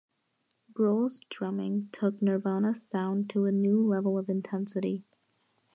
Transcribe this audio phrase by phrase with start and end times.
[0.73, 5.03] Grohl's drumming "took Nirvana's sound to a new level of intensity".